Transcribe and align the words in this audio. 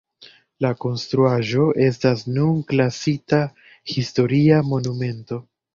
La 0.65 0.71
konstruaĵo 0.85 1.67
estas 1.89 2.25
nun 2.39 2.59
klasita 2.73 3.45
Historia 3.95 4.69
Monumento. 4.73 5.45